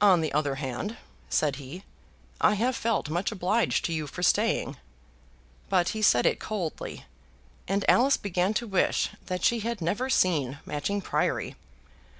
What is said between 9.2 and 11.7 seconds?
that she had never seen Matching Priory.